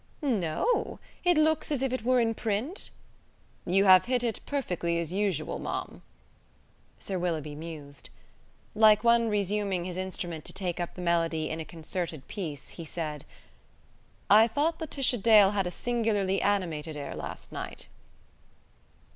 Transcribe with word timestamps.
"No; 0.23 0.97
it 1.23 1.37
looks 1.37 1.71
as 1.71 1.83
if 1.83 1.93
it 1.93 2.03
were 2.03 2.19
in 2.19 2.33
print." 2.33 2.89
"You 3.67 3.85
have 3.85 4.05
hit 4.05 4.23
it 4.23 4.39
perfectly, 4.47 4.97
as 4.97 5.13
usual, 5.13 5.59
ma'am." 5.59 6.01
Sir 6.97 7.19
Willoughby 7.19 7.53
mused. 7.53 8.09
Like 8.73 9.03
one 9.03 9.29
resuming 9.29 9.85
his 9.85 9.97
instrument 9.97 10.43
to 10.45 10.53
take 10.53 10.79
up 10.79 10.95
the 10.95 11.03
melody 11.03 11.51
in 11.51 11.59
a 11.59 11.65
concerted 11.65 12.27
piece, 12.27 12.71
he 12.71 12.83
said: 12.83 13.25
"I 14.27 14.47
thought 14.47 14.81
Laetitia 14.81 15.19
Dale 15.19 15.51
had 15.51 15.67
a 15.67 15.69
singularly 15.69 16.41
animated 16.41 16.97
air 16.97 17.13
last 17.13 17.51
night." 17.51 17.87